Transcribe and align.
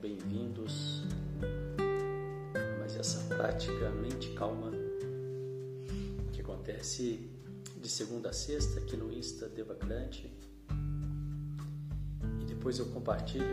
bem-vindos 0.00 1.02
a 2.56 2.78
mais 2.78 2.96
essa 2.96 3.22
prática 3.34 3.90
mente 3.90 4.30
calma 4.30 4.72
que 6.32 6.40
acontece 6.40 7.30
de 7.76 7.88
segunda 7.88 8.30
a 8.30 8.32
sexta 8.32 8.80
aqui 8.80 8.96
no 8.96 9.12
Insta 9.12 9.46
Devacrante. 9.46 10.34
E 12.40 12.44
depois 12.46 12.78
eu 12.78 12.86
compartilho 12.86 13.44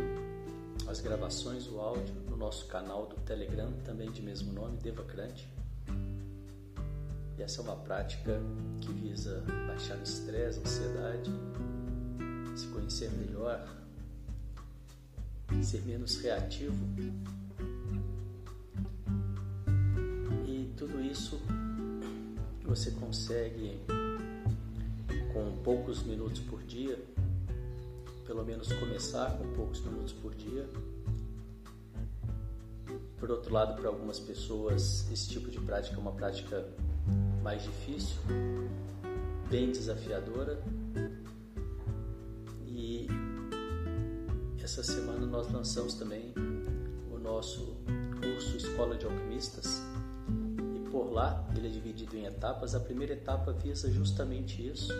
as 0.87 1.01
gravações, 1.01 1.67
o 1.67 1.81
áudio 1.81 2.15
no 2.29 2.37
nosso 2.37 2.65
canal 2.67 3.07
do 3.07 3.17
Telegram, 3.17 3.73
também 3.83 4.09
de 4.09 4.21
mesmo 4.21 4.53
nome, 4.53 4.77
Devacrante. 4.77 5.49
E 7.37 7.41
essa 7.41 7.59
é 7.59 7.63
uma 7.65 7.75
prática 7.75 8.39
que 8.79 8.93
visa 8.93 9.43
baixar 9.67 9.97
o 9.97 10.03
estresse, 10.03 10.59
a 10.59 10.61
ansiedade, 10.61 11.29
se 12.55 12.67
conhecer 12.67 13.11
melhor, 13.11 13.67
ser 15.63 15.81
menos 15.83 16.17
reativo. 16.21 16.85
E 20.47 20.73
tudo 20.77 21.01
isso 21.01 21.39
você 22.63 22.91
consegue 22.91 23.79
com 25.33 25.57
poucos 25.63 26.03
minutos 26.03 26.39
por 26.41 26.63
dia, 26.63 26.99
pelo 28.25 28.43
menos 28.43 28.71
começar 28.73 29.37
com 29.37 29.53
poucos 29.53 29.81
minutos 29.81 30.13
por 30.13 30.35
dia. 30.35 30.67
Por 33.19 33.31
outro 33.31 33.53
lado, 33.53 33.79
para 33.79 33.89
algumas 33.89 34.19
pessoas, 34.19 35.09
esse 35.11 35.29
tipo 35.29 35.49
de 35.49 35.59
prática 35.59 35.95
é 35.95 35.99
uma 35.99 36.11
prática 36.11 36.65
mais 37.41 37.63
difícil, 37.63 38.17
bem 39.49 39.71
desafiadora. 39.71 40.61
Essa 44.79 44.93
semana 44.93 45.25
nós 45.25 45.51
lançamos 45.51 45.95
também 45.95 46.31
o 47.11 47.17
nosso 47.17 47.75
curso 48.21 48.57
Escola 48.57 48.95
de 48.95 49.05
Alquimistas. 49.05 49.81
E 50.75 50.87
por 50.91 51.11
lá 51.11 51.43
ele 51.55 51.65
é 51.65 51.69
dividido 51.71 52.15
em 52.15 52.25
etapas. 52.25 52.75
A 52.75 52.79
primeira 52.79 53.13
etapa 53.13 53.51
visa 53.53 53.91
justamente 53.91 54.67
isso: 54.67 54.93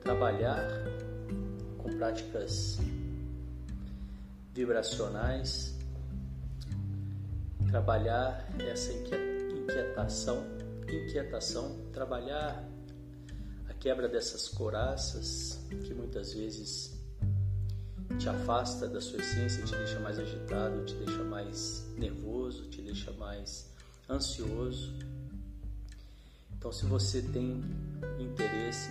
trabalhar 0.00 0.66
com 1.78 1.88
práticas 1.90 2.80
vibracionais, 4.52 5.78
trabalhar 7.70 8.44
essa 8.58 8.92
inquietação 8.92 10.44
inquietação, 10.88 11.78
trabalhar 11.92 12.68
a 13.68 13.72
quebra 13.74 14.08
dessas 14.08 14.48
coraças 14.48 15.60
que 15.84 15.94
muitas 15.94 16.34
vezes 16.34 16.99
te 18.20 18.28
afasta 18.28 18.86
da 18.86 19.00
sua 19.00 19.18
essência, 19.18 19.64
te 19.64 19.74
deixa 19.74 19.98
mais 19.98 20.18
agitado, 20.18 20.84
te 20.84 20.94
deixa 20.96 21.24
mais 21.24 21.90
nervoso, 21.96 22.68
te 22.68 22.82
deixa 22.82 23.10
mais 23.12 23.72
ansioso. 24.10 24.92
Então, 26.52 26.70
se 26.70 26.84
você 26.84 27.22
tem 27.22 27.64
interesse, 28.18 28.90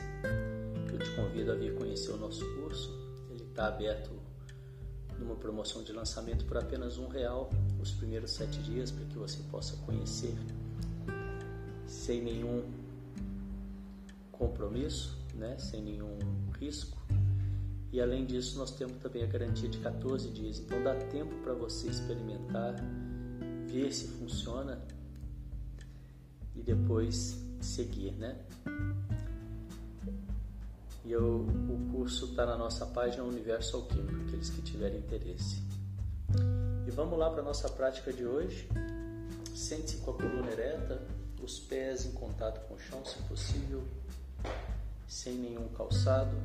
eu 0.92 0.98
te 0.98 1.12
convido 1.12 1.52
a 1.52 1.56
vir 1.56 1.76
conhecer 1.76 2.10
o 2.10 2.18
nosso 2.18 2.44
curso. 2.56 2.92
Ele 3.30 3.44
está 3.44 3.68
aberto 3.68 4.10
numa 5.20 5.36
promoção 5.36 5.84
de 5.84 5.94
lançamento 5.94 6.44
por 6.46 6.58
apenas 6.58 6.98
um 6.98 7.08
real 7.08 7.52
os 7.80 7.92
primeiros 7.92 8.32
sete 8.32 8.58
dias 8.64 8.90
para 8.90 9.06
que 9.06 9.18
você 9.18 9.44
possa 9.52 9.78
conhecer 9.86 10.34
sem 11.86 12.20
nenhum 12.24 12.64
compromisso, 14.32 15.16
né? 15.36 15.56
sem 15.60 15.84
nenhum 15.84 16.18
risco. 16.60 16.98
E 17.92 18.00
além 18.00 18.26
disso, 18.26 18.58
nós 18.58 18.72
temos 18.72 18.98
também 18.98 19.24
a 19.24 19.28
garantia 19.28 19.68
de 19.68 19.80
14 19.80 20.30
dias. 20.30 20.60
Então 20.60 20.82
dá 20.84 20.96
tempo 20.96 21.36
para 21.44 21.54
você 21.54 21.88
experimentar, 21.88 22.76
ver 23.68 23.92
se 23.92 24.08
funciona 24.08 24.80
e 26.56 26.62
depois 26.62 27.38
seguir, 27.60 28.12
né? 28.14 28.38
E 31.04 31.12
eu, 31.12 31.48
o 31.48 31.92
curso 31.92 32.26
está 32.26 32.46
na 32.46 32.56
nossa 32.56 32.86
página 32.86 33.24
Universo 33.24 33.78
Alquímico, 33.78 34.22
aqueles 34.28 34.50
que 34.50 34.62
tiverem 34.62 35.00
interesse. 35.00 35.64
E 36.86 36.92
vamos 36.92 37.18
lá 37.18 37.32
para 37.32 37.42
a 37.42 37.44
nossa 37.44 37.68
prática 37.70 38.14
de 38.14 38.26
hoje. 38.26 38.70
Sente-se 39.56 39.98
com 39.98 40.12
a 40.12 40.14
coluna 40.14 40.52
ereta, 40.52 41.02
os 41.42 41.60
pés 41.60 42.06
em 42.06 42.12
contato 42.12 42.66
com 42.68 42.76
o 42.76 42.80
chão, 42.80 43.04
se 43.04 43.18
possível, 43.24 43.84
sem 45.08 45.34
nenhum 45.34 45.68
calçado, 45.70 46.36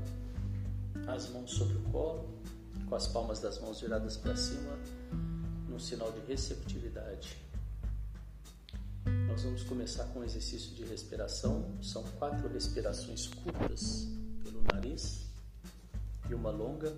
as 1.06 1.28
mãos 1.30 1.50
sobre 1.50 1.76
o 1.76 1.82
colo, 1.82 2.28
com 2.88 2.94
as 2.94 3.06
palmas 3.06 3.40
das 3.40 3.60
mãos 3.60 3.80
viradas 3.80 4.16
para 4.16 4.36
cima, 4.36 4.78
num 5.68 5.78
sinal 5.78 6.12
de 6.12 6.20
receptividade. 6.20 7.36
Nós 9.26 9.42
vamos 9.42 9.62
começar 9.64 10.04
com 10.06 10.20
um 10.20 10.24
exercício 10.24 10.74
de 10.74 10.84
respiração. 10.84 11.76
São 11.82 12.02
quatro 12.18 12.48
respirações 12.48 13.26
curtas 13.26 14.08
pelo 14.42 14.62
nariz 14.72 15.26
e 16.30 16.34
uma 16.34 16.50
longa. 16.50 16.94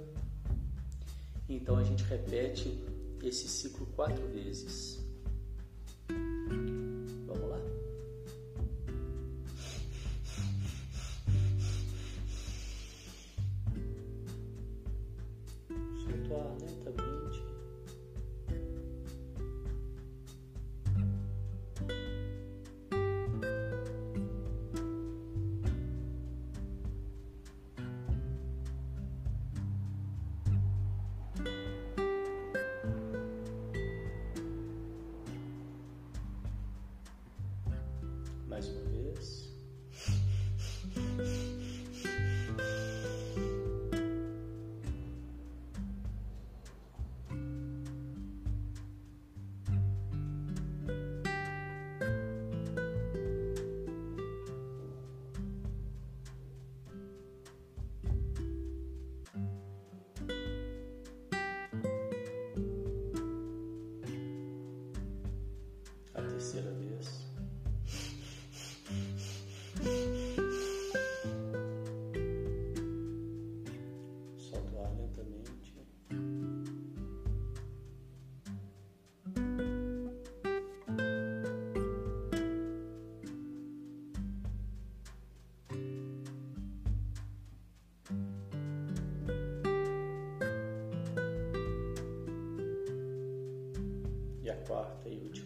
Então 1.49 1.77
a 1.77 1.85
gente 1.85 2.05
repete 2.05 2.85
esse 3.23 3.49
ciclo 3.49 3.87
quatro 3.87 4.27
vezes. 4.29 5.06
Nice. 38.57 38.86
Quarta 94.67 95.09
e 95.09 95.17
última 95.17 95.46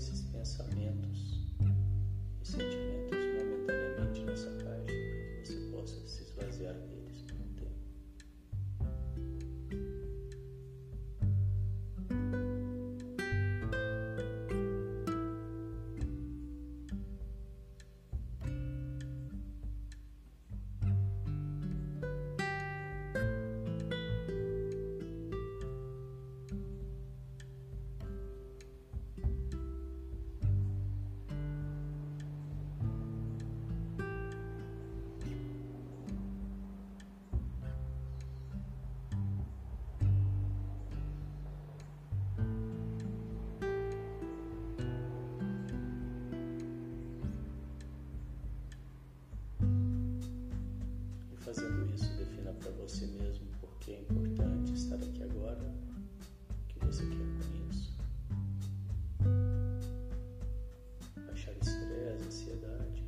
esses 0.00 0.22
pensamentos. 0.22 0.79
Você 52.68 53.06
mesmo 53.06 53.46
porque 53.60 53.92
é 53.92 54.00
importante 54.00 54.72
estar 54.74 54.96
aqui 54.96 55.22
agora, 55.22 55.72
que 56.68 56.78
você 56.84 57.04
quer 57.06 57.16
com 57.16 57.70
isso. 57.70 57.96
Baixar 61.26 61.52
estresse, 61.52 62.26
ansiedade, 62.26 63.06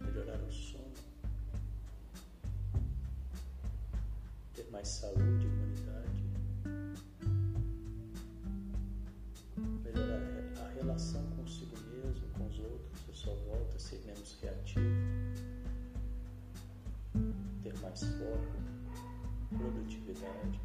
melhorar 0.00 0.40
o 0.40 0.52
sono, 0.52 0.84
ter 4.54 4.70
mais 4.70 4.86
saúde, 4.86 5.48
produtividade. 19.70 20.63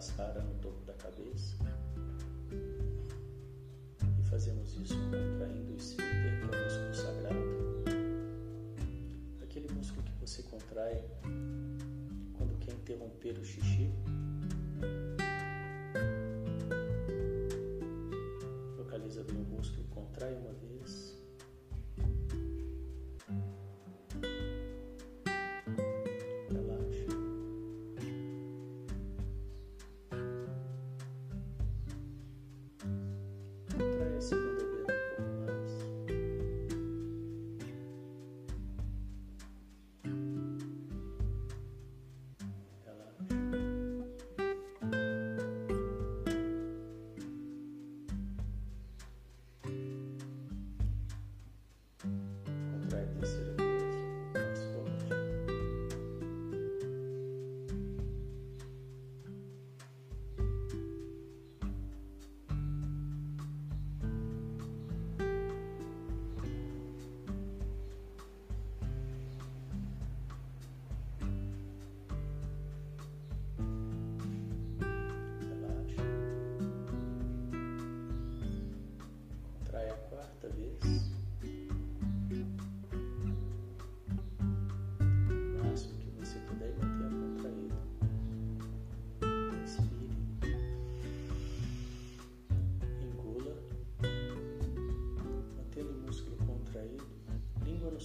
Sahasrara 0.00 0.40
no 0.40 0.54
topo 0.54 0.82
da 0.86 0.94
cabeça. 0.94 1.56
E 4.18 4.22
fazemos 4.30 4.74
isso 4.76 4.94
contraindo 4.94 5.72
o 5.72 5.76
esfíncter, 5.76 6.40
músculo 6.42 6.94
sagrado. 6.94 7.84
Aquele 9.42 9.70
músculo 9.74 10.02
que 10.04 10.12
você 10.14 10.42
contrai 10.44 11.04
quando 12.32 12.58
quer 12.60 12.72
interromper 12.72 13.38
o 13.38 13.44
xixi. 13.44 13.90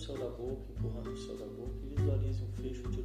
Céu 0.06 0.18
da 0.20 0.30
boca, 0.30 0.72
empurrando 0.72 1.10
o 1.10 1.18
céu 1.18 1.36
da 1.36 1.48
boca 1.48 1.80
e 1.82 1.96
visualize 1.96 2.44
um 2.44 2.52
fecho 2.62 2.88
de 2.90 3.02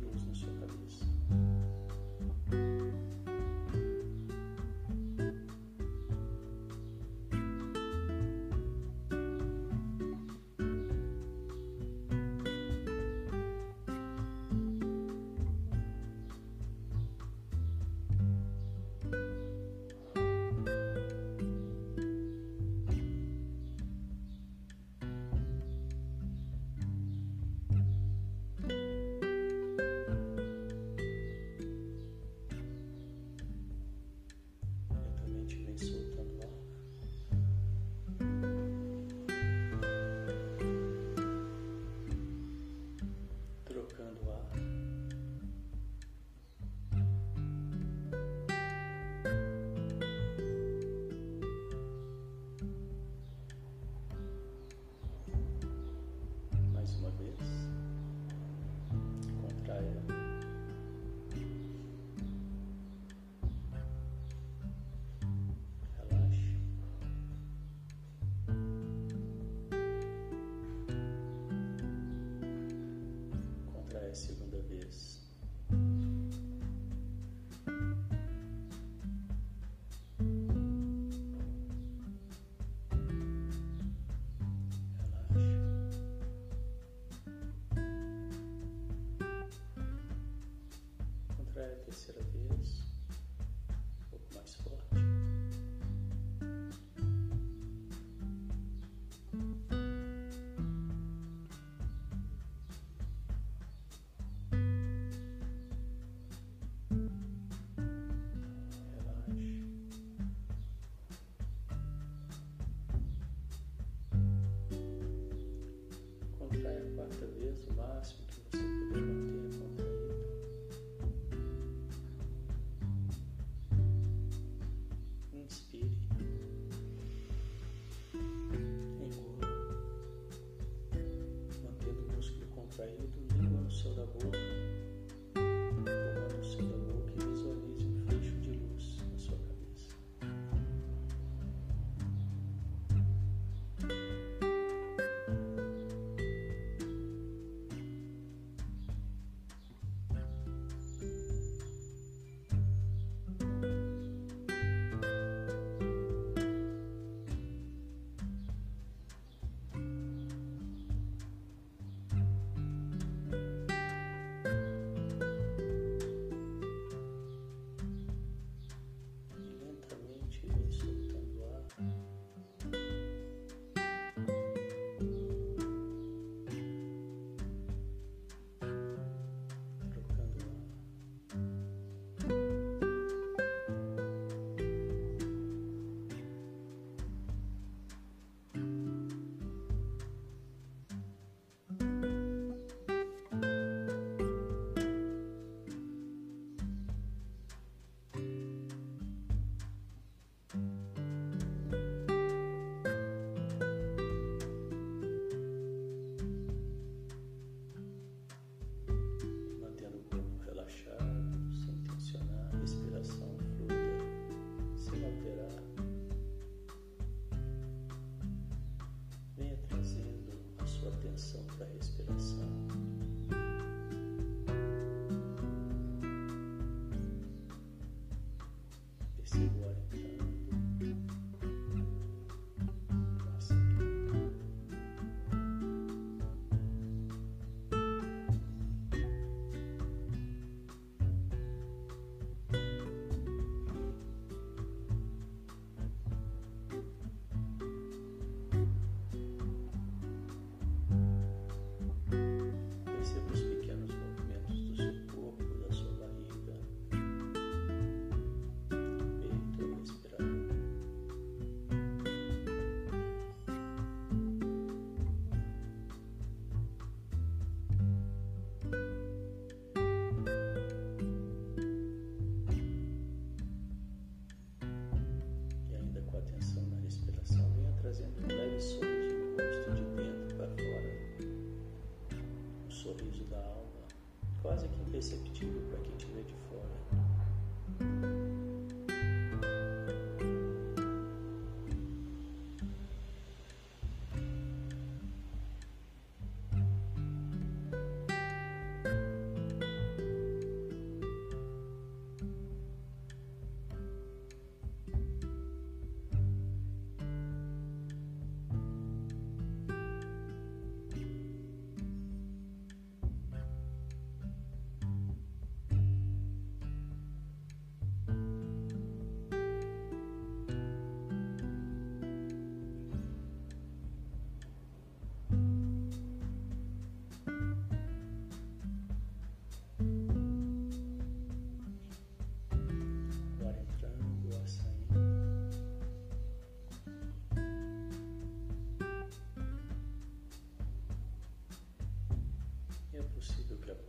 40 117.11 117.26
vezes 117.40 117.67
máximo. 117.76 118.29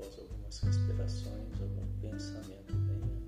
após 0.02 0.18
algumas 0.18 0.60
respirações, 0.60 1.62
algum 1.62 1.86
pensamento 2.02 2.74
venha. 2.74 3.22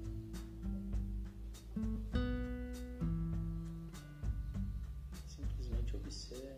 Simplesmente 5.28 5.96
observe 5.96 6.58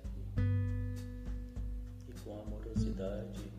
e 2.08 2.14
com 2.24 2.40
amorosidade 2.40 3.55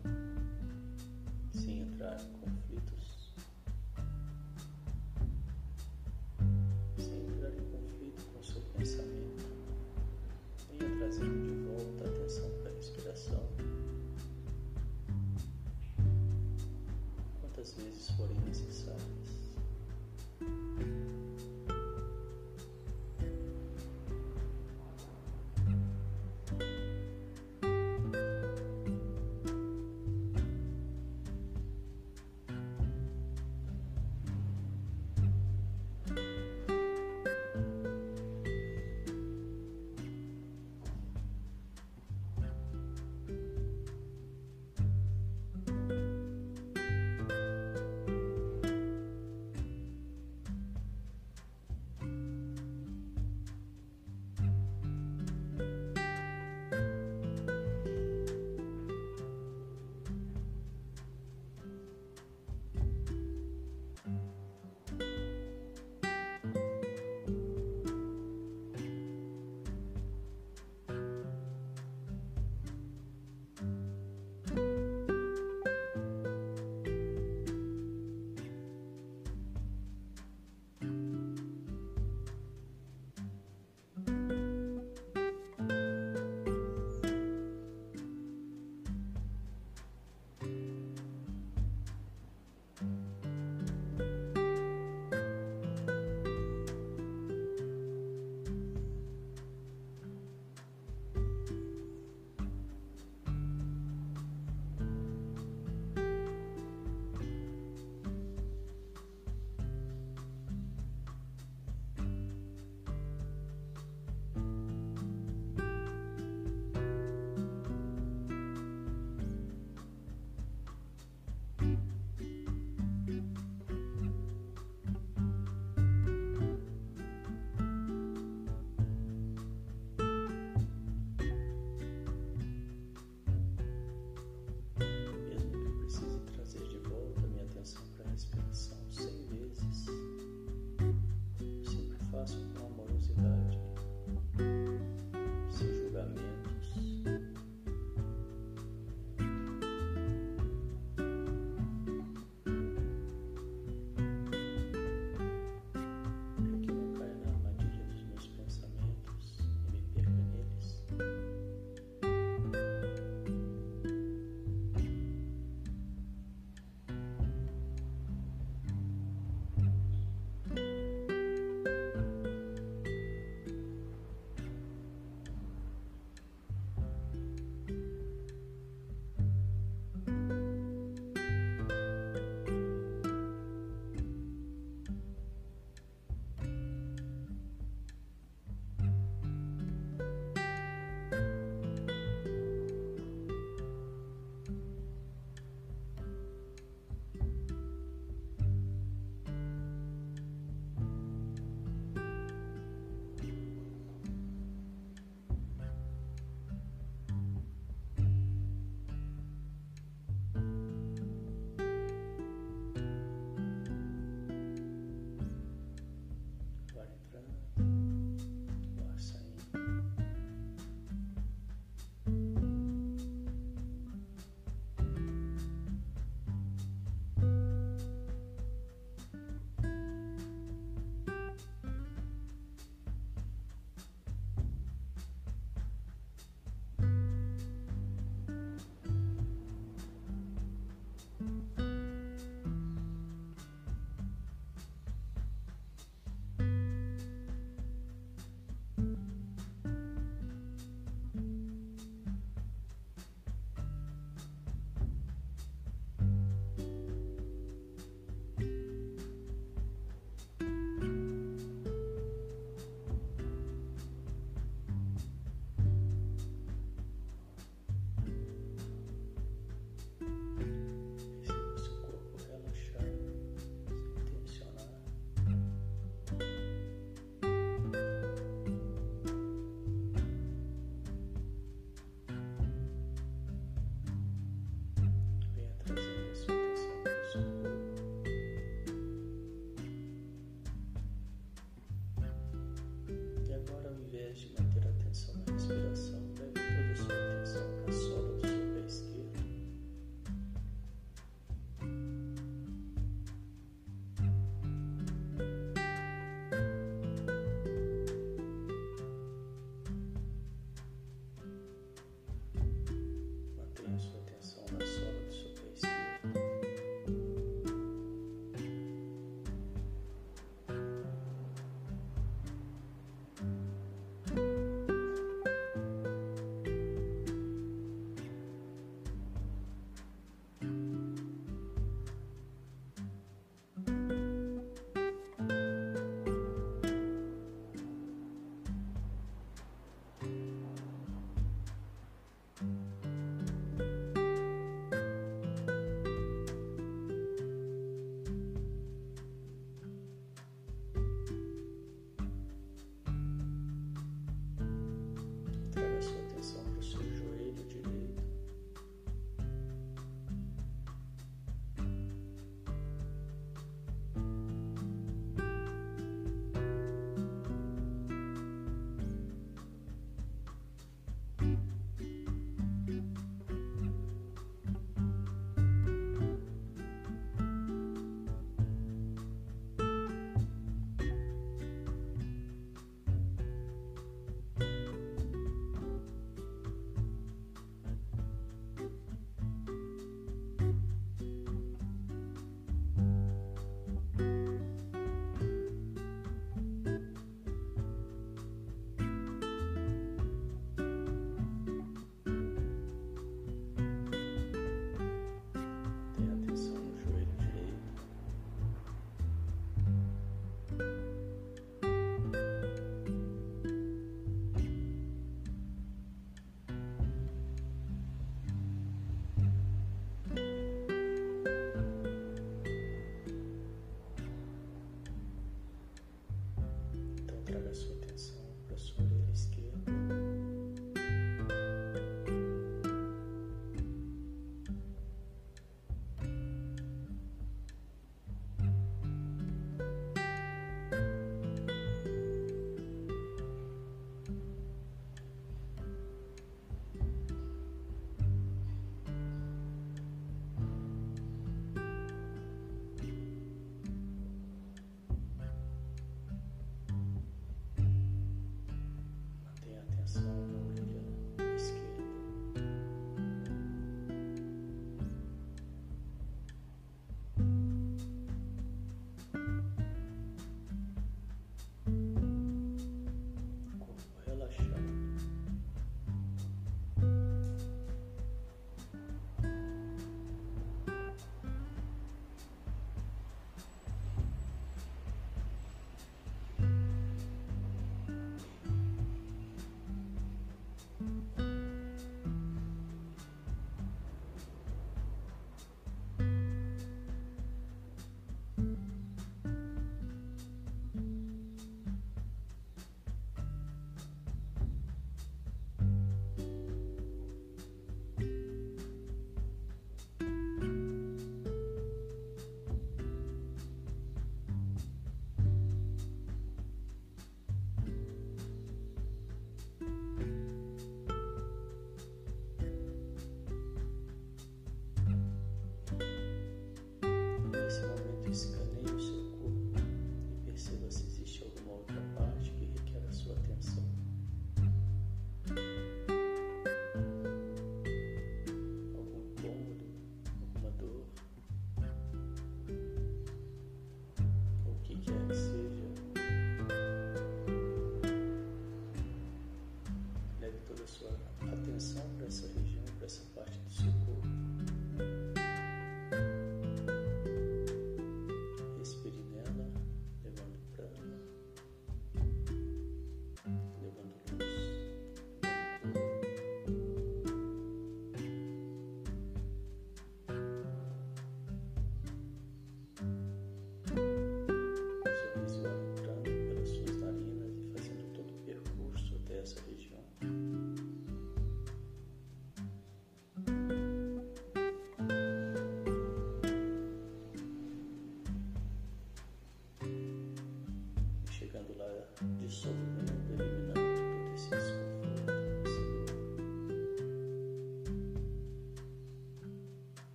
yourself. 592.27 592.76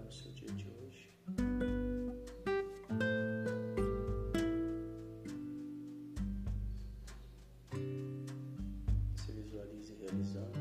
no 0.00 0.10
seu 0.10 0.32
dia 0.32 0.50
de 0.52 0.66
hoje. 0.66 1.08
Se 9.16 9.32
visualize 9.32 9.94
realizando. 10.00 10.57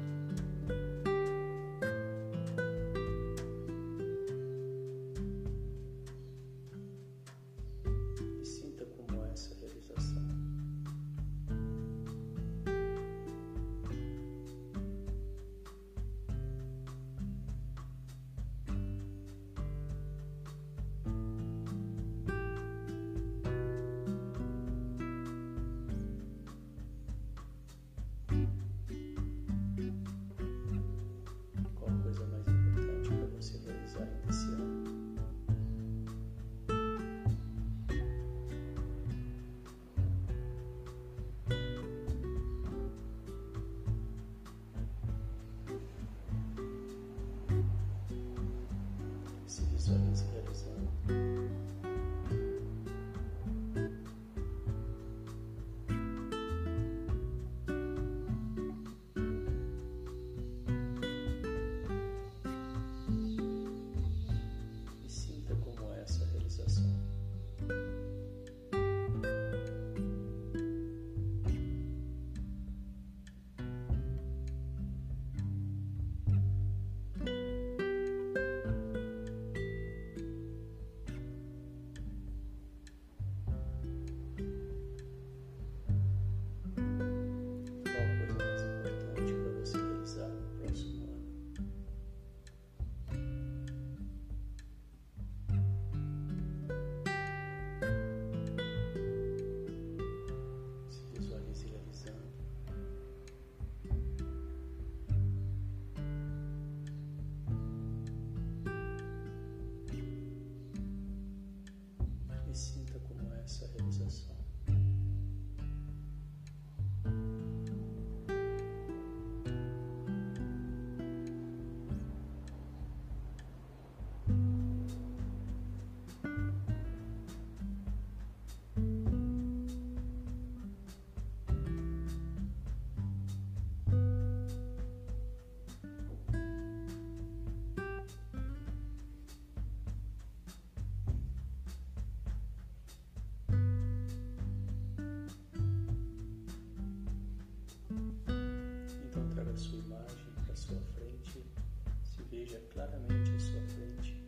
Claramente 152.77 153.31
à 153.31 153.39
sua 153.39 153.61
frente. 153.61 154.23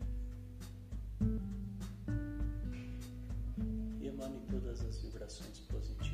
E 4.00 4.08
emane 4.08 4.40
todas 4.50 4.80
as 4.84 5.00
vibrações 5.02 5.60
positivas 5.60 6.09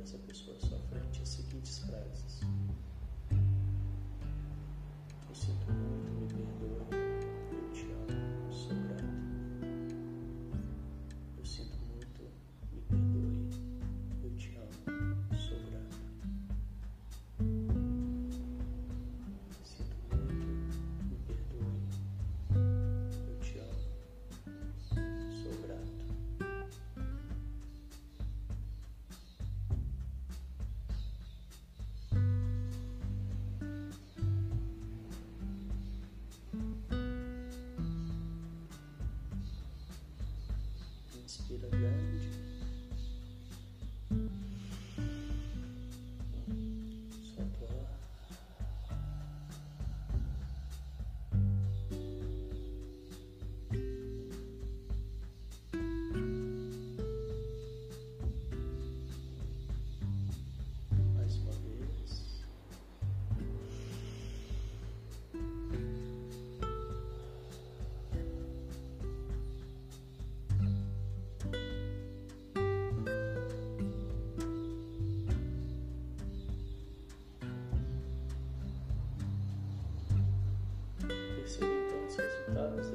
dessa 0.00 0.18
pessoa 0.18 0.56
à 0.56 0.60
sua 0.60 0.78
frente 0.88 1.20
as 1.22 1.28
seguintes 1.28 1.78
frases: 1.80 2.40
Eu 5.28 5.34
sinto 5.34 5.70
muito. 5.70 5.99
spira 41.30 41.68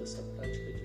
subconscious 0.05 0.84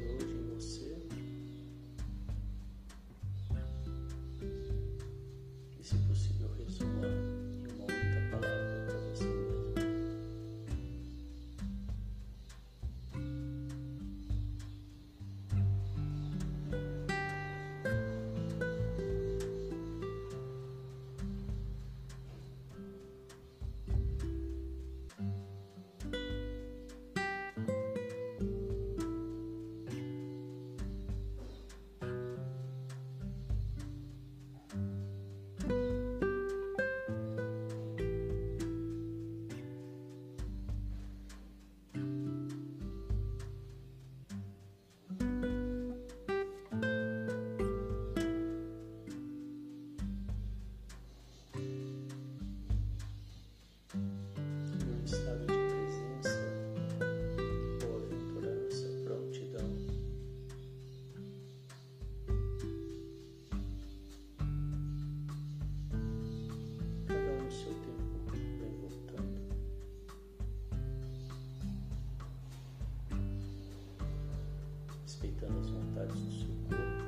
respeitando 75.11 75.59
as 75.59 75.69
vontades 75.71 76.17
do 76.21 76.33
seu 76.33 76.49
corpo. 76.69 77.01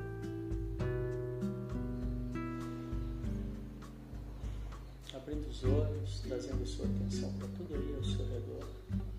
Abrindo 5.14 5.48
os 5.48 5.62
olhos, 5.62 6.20
trazendo 6.26 6.66
sua 6.66 6.86
atenção 6.86 7.32
para 7.34 7.46
tudo 7.48 7.74
ali 7.74 7.94
ao 7.94 8.02
seu 8.02 8.26
redor. 8.26 9.11